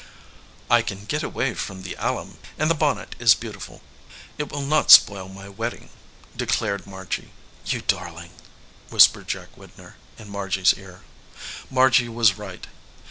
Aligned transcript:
"I 0.67 0.81
can 0.81 1.05
get 1.05 1.21
away 1.21 1.53
from 1.53 1.83
the 1.83 1.95
alum, 1.99 2.39
and 2.57 2.71
the 2.71 2.73
bonnet 2.73 3.15
is 3.19 3.35
beautiful; 3.35 3.83
it 4.39 4.51
will 4.51 4.63
not 4.63 4.89
spoil 4.89 5.29
my 5.29 5.47
wedding," 5.47 5.91
declared 6.35 6.87
Margy. 6.87 7.29
"You 7.67 7.81
darling," 7.81 8.31
whispered 8.89 9.27
Jack 9.27 9.49
Widner, 9.55 9.97
in 10.17 10.27
Mar 10.27 10.49
gy 10.49 10.61
s 10.61 10.73
ear. 10.75 11.03
Margy 11.69 12.09
was 12.09 12.33
right. 12.33 12.65